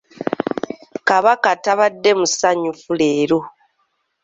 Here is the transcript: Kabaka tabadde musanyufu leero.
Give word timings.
Kabaka 1.07 1.49
tabadde 1.63 2.11
musanyufu 2.19 2.89
leero. 2.99 3.39